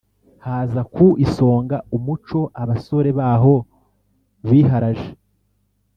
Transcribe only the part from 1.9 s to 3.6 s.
umuco abasore baho